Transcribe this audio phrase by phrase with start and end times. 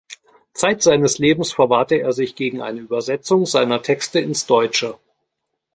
[0.55, 4.97] Zeit seines Lebens verwahrte er sich gegen eine Übersetzung seiner Texte ins Deutsche.